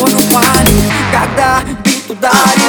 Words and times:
Он 0.00 0.14
упали, 0.14 0.82
когда 1.12 1.60
бит 1.84 2.10
ударил 2.10 2.68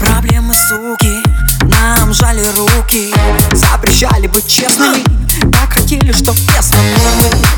Проблемы, 0.00 0.54
суки, 0.54 1.22
нам 1.62 2.12
жали 2.12 2.44
руки. 2.56 3.12
Запрещали 3.52 4.26
быть 4.26 4.46
честными 4.46 5.27
прокатили, 5.58 6.12
что 6.12 6.32
песня 6.32 6.78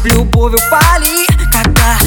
любовь 0.04 0.54
упали 0.54 1.26
Когда 1.52 1.98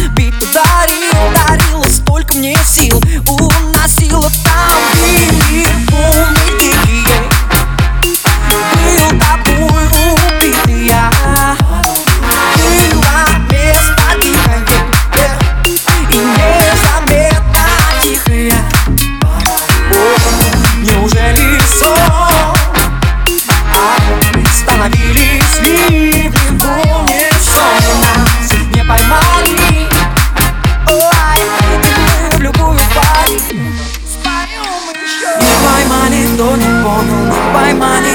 money 37.80 38.13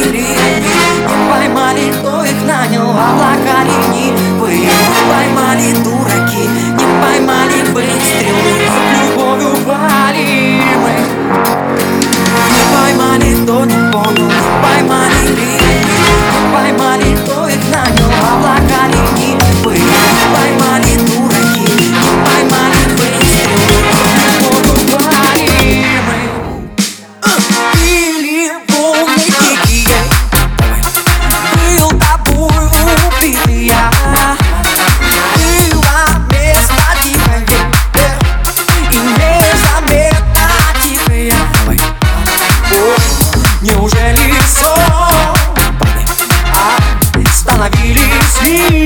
me. 48.49 48.78